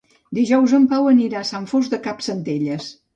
[0.35, 2.89] Dijous en Pau anirà a Sant Fost de Campsentelles.